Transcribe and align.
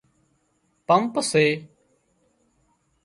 پمپ 0.87 1.13
سي 1.29 1.45